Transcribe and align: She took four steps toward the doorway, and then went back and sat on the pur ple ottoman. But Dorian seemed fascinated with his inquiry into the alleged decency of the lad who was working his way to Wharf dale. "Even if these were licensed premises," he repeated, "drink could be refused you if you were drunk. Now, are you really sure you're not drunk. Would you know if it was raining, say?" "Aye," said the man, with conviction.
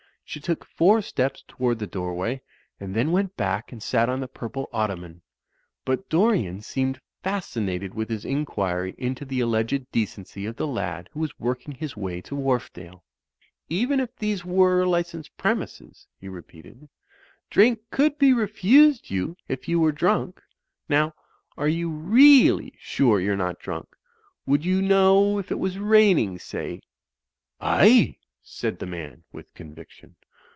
She 0.23 0.39
took 0.39 0.63
four 0.63 1.01
steps 1.01 1.43
toward 1.45 1.79
the 1.79 1.85
doorway, 1.87 2.41
and 2.79 2.95
then 2.95 3.11
went 3.11 3.35
back 3.35 3.73
and 3.73 3.83
sat 3.83 4.07
on 4.07 4.21
the 4.21 4.29
pur 4.29 4.47
ple 4.47 4.69
ottoman. 4.71 5.23
But 5.83 6.07
Dorian 6.07 6.61
seemed 6.61 7.01
fascinated 7.21 7.93
with 7.93 8.07
his 8.07 8.23
inquiry 8.23 8.95
into 8.97 9.25
the 9.25 9.41
alleged 9.41 9.91
decency 9.91 10.45
of 10.45 10.55
the 10.55 10.65
lad 10.65 11.09
who 11.11 11.19
was 11.19 11.37
working 11.37 11.73
his 11.75 11.97
way 11.97 12.21
to 12.21 12.33
Wharf 12.37 12.71
dale. 12.71 13.03
"Even 13.67 13.99
if 13.99 14.15
these 14.15 14.45
were 14.45 14.85
licensed 14.85 15.35
premises," 15.35 16.07
he 16.17 16.29
repeated, 16.29 16.87
"drink 17.49 17.81
could 17.91 18.17
be 18.17 18.31
refused 18.31 19.09
you 19.09 19.35
if 19.49 19.67
you 19.67 19.81
were 19.81 19.91
drunk. 19.91 20.41
Now, 20.87 21.13
are 21.57 21.67
you 21.67 21.89
really 21.89 22.75
sure 22.79 23.19
you're 23.19 23.35
not 23.35 23.59
drunk. 23.59 23.97
Would 24.45 24.63
you 24.63 24.81
know 24.81 25.39
if 25.39 25.51
it 25.51 25.59
was 25.59 25.77
raining, 25.77 26.39
say?" 26.39 26.79
"Aye," 27.59 28.15
said 28.43 28.79
the 28.79 28.85
man, 28.87 29.23
with 29.33 29.53
conviction. 29.53 30.15